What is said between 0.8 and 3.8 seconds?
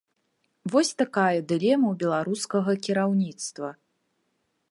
такая дылема ў беларускага кіраўніцтва.